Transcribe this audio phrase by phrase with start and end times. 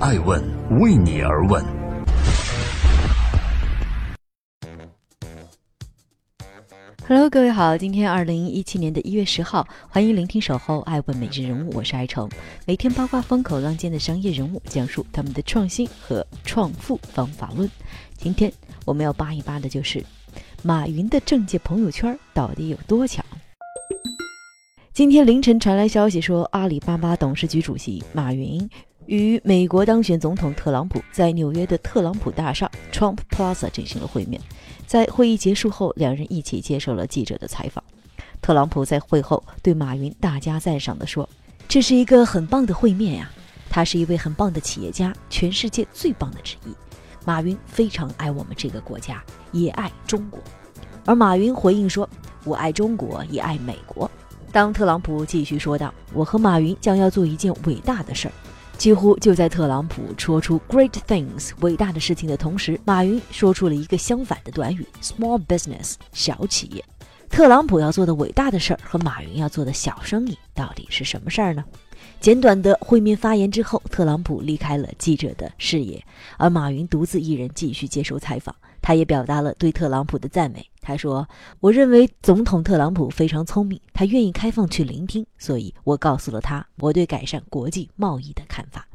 [0.00, 0.40] 爱问
[0.78, 1.60] 为你而问。
[7.08, 12.30] Hello，各位好，今天二零一七年的一月十号，欢迎聆听守候爱问每日人物，我是爱成，
[12.64, 17.68] 每天八卦风口浪尖的商业人物，讲述他们的创新和创富方法论。
[18.16, 18.52] 今天
[18.84, 20.04] 我们要扒一扒的就是
[20.62, 23.24] 马云的政界朋友圈到底有多强。
[24.92, 28.68] 今天凌晨传来消息说，阿里巴巴董事局主席马云
[29.08, 34.38] 与美国当选总统特朗普在纽约的特朗普大厦 （Trump Plaza） 进行了会面。
[34.86, 37.82] 在会议结束后，两人一起接受了记者的采访。
[38.42, 41.26] 特朗普在会后对马云大加赞赏地说
[41.66, 43.30] ：“这是一个很棒的会面呀，
[43.70, 46.74] 他是一位很棒的企业家，全世界最棒的之一。
[47.24, 50.38] 马云非常爱我们这个国家，也爱中国。”
[51.06, 52.06] 而马云回应说
[52.44, 54.10] ：“我爱中国，也爱美国。”
[54.52, 58.32] 当特朗普继续说道：“我和马云将要做一件伟大的事儿。”
[58.78, 66.84] 几乎就在特朗普说出 “great things” 伟大的事情的同时，马云说出了一个相反的短语 “small business” 小企业。
[67.28, 71.64] 特朗普要做的伟大的事儿和马云要做的小生意到底是什么事儿呢？
[72.20, 76.02] 简短的会面发言之后，特朗普离开了记者的视野，
[76.36, 78.54] 而马云独自一人继续接受采访。
[78.88, 80.66] 他也表达了对特朗普的赞美。
[80.80, 81.28] 他说
[81.60, 88.88] ：“我认为总统特朗普非常聪明，他愿意开放去聆听，所以我告诉了他我对改善国际贸易的看法。”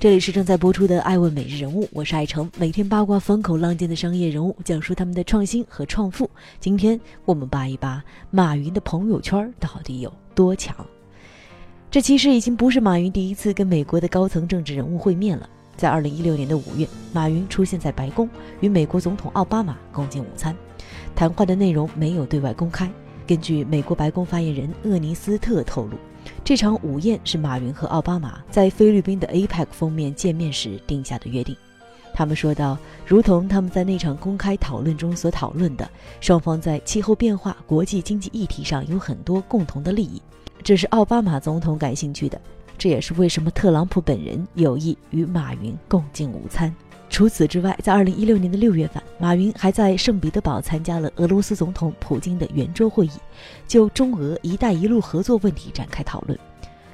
[0.00, 6.30] 这里是正在播出的《爱问每日人物》，我是爱成，每天八卦风口浪尖的商业人物，讲述他们的创新和创富。
[6.58, 10.74] 今天我们扒一扒马云的朋友圈到底有多强？
[11.90, 15.46] 这其实已经不是马云第一次跟美国的高层政治人物会面了。
[15.76, 18.28] 在二零一六年的五月，马云出现在白宫，
[18.60, 20.54] 与美国总统奥巴马共进午餐。
[21.14, 22.90] 谈话的内容没有对外公开。
[23.26, 25.96] 根据美国白宫发言人厄尼斯特透露，
[26.44, 31.56] 这场午宴是马云和奥巴马在菲律宾的 APEC 封面见面时定下的约定。
[32.12, 35.90] 他们说道，如同他们在那场公开讨论中所讨论的，
[36.20, 40.20] 双方在气候变化、国际经济议题上有很多共同的利益，
[40.62, 42.40] 这是奥巴马总统感兴趣的。
[42.76, 46.74] 这也是为什么特朗普本人有意与马云共进午餐。
[47.10, 53.12] 除此之外，在二零一六年的六月份，马云还在圣彼得堡参加了俄罗斯总统普京的圆桌会议，
[53.68, 56.36] 就中俄“一带一路”合作问题展开讨论。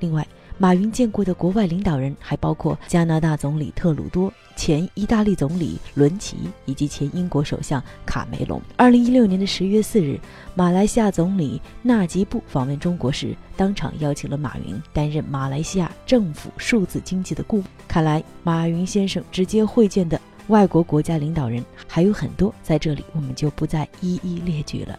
[0.00, 0.26] 另外，
[0.62, 6.36] 马云见过的国外领导人还包括加拿大总理特鲁多、前意大利总理伦齐
[6.66, 8.62] 以及前英国首相卡梅隆。
[8.76, 10.20] 二零一六年的十月四日，
[10.54, 17.64] 马来西亚总理纳吉布访问中国时，当场邀请了马云担任马来西亚政府数字经济的顾问。
[17.88, 24.96] 看来，马云先生直接会见的外国国家领导人还有很多，在这里我们就不再一一列举了。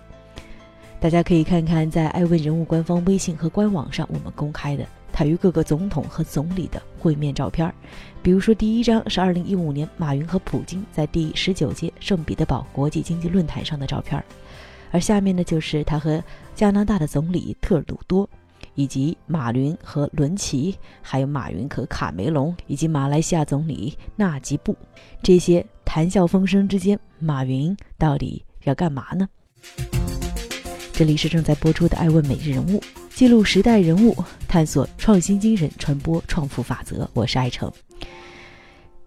[1.03, 4.87] 大家可以看看在艾问人物官方微信和官网上我们公开的。
[5.11, 7.69] 他与各个总统和总理的会面照片，
[8.21, 14.23] 比如说第一张是2015年马云和普京在第十九届圣彼得堡国际经济论坛上的照片，
[14.91, 16.23] 而下面呢就是他和
[16.55, 18.27] 加拿大的总理特鲁多，
[18.73, 24.73] 以及马云和伦齐，还有马云和卡梅隆，以及马来西亚总理纳吉布。
[25.21, 29.27] 这些谈笑风生之间，马云到底要干嘛呢？
[31.03, 32.79] 这里是正在播出的《爱问每日人物》。
[33.13, 34.15] 记录时代人物，
[34.47, 37.05] 探索创新精神，传播创富法则。
[37.13, 37.69] 我是爱成。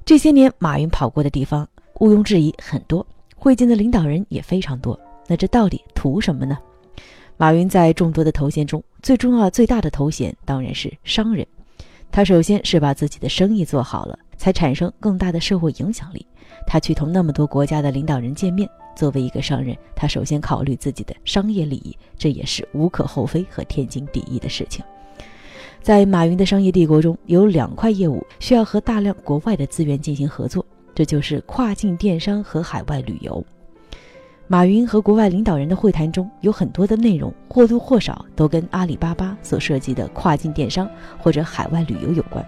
[0.04, 1.66] 这些年，马云跑过的地方
[2.00, 5.00] 毋庸置疑很多，会见的领导人也非常多。
[5.26, 6.58] 那这到底图什么呢？
[7.38, 11.46] 马云在众多的头衔中，最重要、最大的头衔当然是商人。
[12.12, 16.26] 他首先是把自己的生意做好了，才产生更大的社会影响力。
[16.66, 18.69] 他去同那么多国家的领导人见面。
[18.94, 24.82] 作为一个商人，他首先考虑自己的商业利益，这也是无可厚非和天经地义的事情。
[25.82, 30.64] 在马云的商业帝国中，有两块业务需要和大量国外的资源进行合作，
[30.94, 33.44] 这就是跨境电商和海外旅游。
[34.48, 40.88] 马云和国外领导人的会谈中，有很多的内容或多或少都跟阿里巴巴所涉及的跨境电商
[41.19, 42.43] 或者海外旅游有关。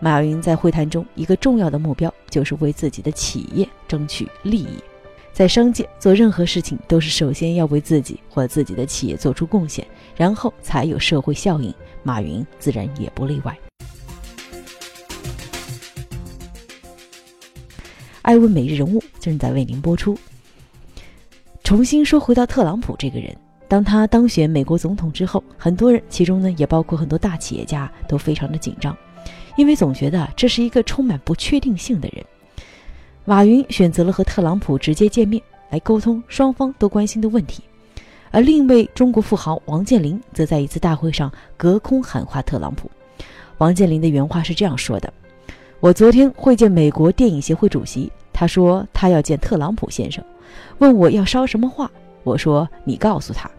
[0.00, 4.82] 马云在会谈中一个重要的目标就是为自己的企业争取利益。
[5.32, 9.86] 在商界做任何事情，都是首先要为自己或自己的企业做出贡献，
[10.16, 11.72] 然后才有社会效应。
[12.02, 13.56] 马云自然也不例外。
[18.22, 20.18] 爱问每日人物正在为您播出。
[21.62, 23.36] 重新说回到特朗普这个人，
[23.68, 28.96] 当他当选美国总统之后，很多人，其中呢也包括很多大企业家，都非常的紧张，
[29.56, 32.24] 因为总觉得这是一个充满不确定性的人。
[33.24, 37.62] 马云选择了和特朗普直接见面来沟通双方都关心的问题，
[38.30, 42.90] 而另一位中国富豪王健林则在一次大会上隔空喊话特朗普。
[43.58, 45.12] 王健林的原话是这样说的
[45.80, 50.24] ：“我昨天会见美国电影协会主席，他说他要见特朗普先生，
[50.78, 51.90] 问我要捎什么话。
[52.24, 53.50] 我说你告诉他，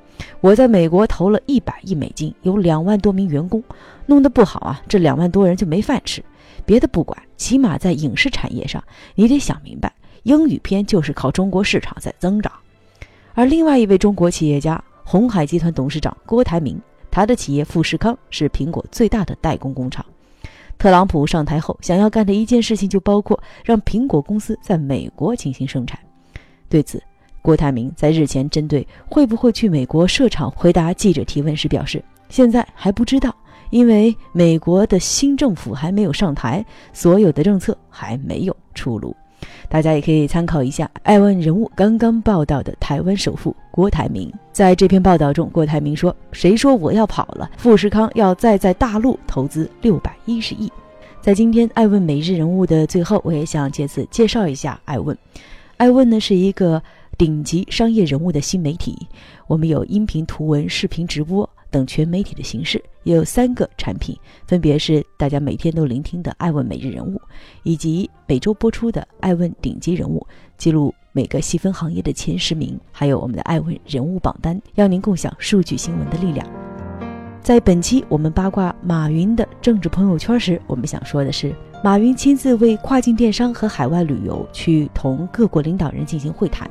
[0.42, 3.64] 我在美国投了一百亿美金，有两万多名员工，
[4.06, 6.24] 弄得不好啊，这两万多人就没饭吃。
[6.66, 8.84] 别的不管，起码在影视产业上，
[9.16, 9.94] 你得想明白，
[10.24, 12.52] 英语片就是靠中国市场在增长。”
[13.34, 16.80] 而另外一位中国企业家，红海集团董事长郭台铭。
[17.12, 20.06] 他的企业富士康是苹果最大的代工工厂。
[20.78, 26.00] 特朗普上台后想要干的一件事情就包括让苹果公司在美国进行生产。
[26.70, 27.02] 对此，
[27.42, 33.36] 郭台铭在日前针对会不会去美国设厂回答记者提问时表示：“现在还不知道，
[33.70, 39.16] 因为美国的新政府还没有上台，所有的政策还没有出炉。”
[39.70, 44.30] 大家也可以参考一下爱问人物刚刚报道的台湾首富郭台铭。
[44.52, 47.50] 在这篇报道中，郭台铭说：“谁说我要跑了？
[47.58, 50.70] 富士康要再在大陆投资六百一十亿。”
[51.22, 55.18] 在今天爱问每日人物的最后，我也想借此介绍一下爱问。
[55.78, 56.82] 爱问呢是一个
[57.20, 58.98] 顶级商业人物的新媒体，
[59.46, 61.48] 我们有音频、图文、视频直播。
[61.70, 64.18] 等全媒体的形式，也有三个产品，
[64.48, 67.16] 分别是大家每天都聆听的《爱问每日人物》，
[67.62, 70.26] 以及每周播出的《爱问顶级人物》，
[70.58, 76.44] 记录每个细分行业的前十名，还有我们的《爱问人物榜单》，邀您共享数据新闻的力量。
[77.40, 86.68] 在本期我们八卦马云的政治朋友圈时，我们想说的是，马云亲自为跨境电商和海外旅游去同各国领导人进行会谈。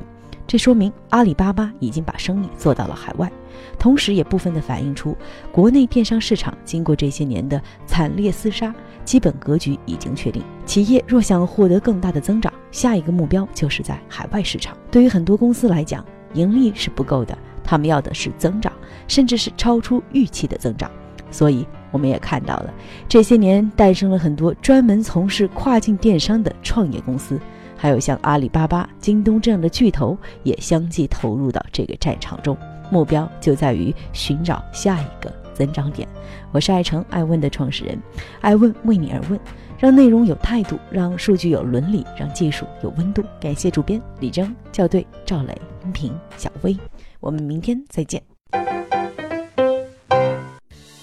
[0.49, 3.31] 这说明阿里巴巴已经把生意做到了海外，
[3.77, 5.15] 同时也部分的反映出
[5.51, 8.73] 国内电商市场经过这些年的惨烈厮杀，
[9.05, 10.41] 基本格局已经确定。
[10.65, 14.75] 企业若想获得更大的增长，下一个目标就是在海外市场。
[14.89, 16.03] 对于很多公司来讲，
[16.33, 18.73] 盈利是不够的，他们要的是增长，
[19.07, 20.89] 甚至是超出预期的增长。
[21.29, 22.73] 所以我们也看到了
[23.07, 27.39] 这些年诞生了很多专门从事跨境电商的创业公司。
[27.81, 32.57] 还有像阿里巴巴、京东这样的巨头也相继投入到这个战场中，
[32.91, 36.05] 目标就在于寻找下一个增长点。
[36.51, 37.97] 我是爱成爱问的创始人，
[38.41, 39.39] 爱问为你而问，
[39.77, 43.23] 让内容有态度，让数据有伦理，让技术有温度。
[43.39, 46.77] 感谢主编李征、校对赵磊、音频小薇，
[47.21, 48.21] 我们明天再见。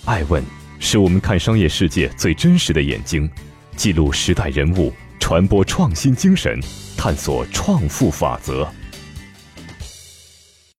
[0.05, 0.43] 爱问
[0.78, 3.31] 是我们看商业世界最真实的眼睛，
[3.76, 4.93] 记录时代人物。
[5.28, 6.56] 传播创新精神，
[6.96, 8.64] 探索创富法则。